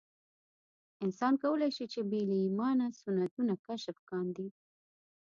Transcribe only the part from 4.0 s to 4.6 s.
کاندي.